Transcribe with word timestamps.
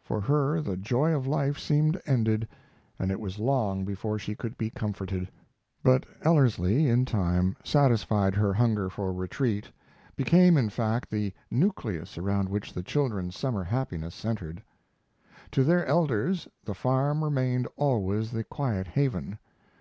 For 0.00 0.20
her 0.20 0.60
the 0.60 0.76
joy 0.76 1.12
of 1.12 1.26
life 1.26 1.58
seemed 1.58 2.00
ended, 2.06 2.46
and 3.00 3.10
it 3.10 3.18
was 3.18 3.40
long 3.40 3.84
before 3.84 4.16
she 4.16 4.36
could 4.36 4.56
be 4.56 4.70
comforted. 4.70 5.28
But 5.82 6.04
Ellerslie 6.22 6.86
in 6.88 7.04
time 7.04 7.56
satisfied 7.64 8.36
her 8.36 8.54
hunger 8.54 8.88
for 8.88 9.12
retreat, 9.12 9.72
became, 10.14 10.56
in 10.56 10.68
fact, 10.70 11.10
the 11.10 11.34
nucleus 11.50 12.16
around 12.16 12.48
which 12.48 12.72
the 12.72 12.84
children's 12.84 13.36
summer 13.36 13.64
happiness 13.64 14.14
centered. 14.14 14.62
To 15.50 15.64
their 15.64 15.84
elders 15.84 16.46
the 16.64 16.74
farm 16.74 17.24
remained 17.24 17.66
always 17.76 18.30
the 18.30 18.44
quiet 18.44 18.86
haven. 18.86 19.36